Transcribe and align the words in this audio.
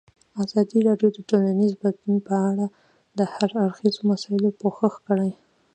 ازادي 0.43 0.79
راډیو 0.89 1.09
د 1.13 1.19
ټولنیز 1.29 1.71
بدلون 1.81 2.17
په 2.27 2.35
اړه 2.49 2.65
د 3.17 3.19
هر 3.33 3.49
اړخیزو 3.65 4.01
مسایلو 4.11 4.49
پوښښ 4.61 4.93
کړی. 5.07 5.31